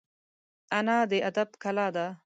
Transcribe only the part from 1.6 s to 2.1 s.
کلا ده